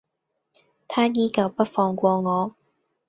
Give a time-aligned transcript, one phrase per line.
[0.87, 2.55] 他依舊不放過我